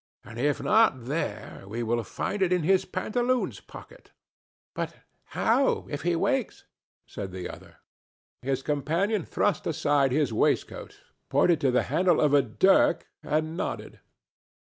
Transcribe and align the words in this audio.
And 0.23 0.39
if 0.39 0.59
not 0.63 1.05
there, 1.05 1.63
we 1.67 1.83
will 1.83 2.01
find 2.03 2.41
it 2.41 2.51
in 2.51 2.63
his 2.63 2.85
pantaloons 2.85 3.59
pocket." 3.59 4.09
"But 4.73 4.95
how 5.25 5.85
if 5.91 6.01
he 6.01 6.15
wakes?" 6.15 6.65
said 7.05 7.31
the 7.31 7.47
other. 7.47 7.75
His 8.41 8.63
companion 8.63 9.25
thrust 9.25 9.67
aside 9.67 10.11
his 10.11 10.33
waistcoat, 10.33 10.99
pointed 11.29 11.61
to 11.61 11.69
the 11.69 11.83
handle 11.83 12.19
of 12.19 12.33
a 12.33 12.41
dirk 12.41 13.09
and 13.21 13.55
nodded. 13.55 13.99